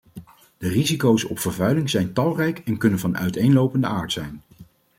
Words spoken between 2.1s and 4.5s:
talrijk en kunnen van uiteenlopende aard zijn.